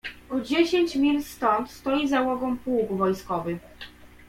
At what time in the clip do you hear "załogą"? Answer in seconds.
2.07-2.57